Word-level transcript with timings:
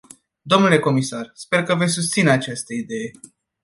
Domnule 0.45 0.79
comisar, 0.79 1.31
sper 1.33 1.63
că 1.63 1.75
veți 1.75 1.93
susține 1.93 2.29
această 2.29 2.73
idee. 2.73 3.11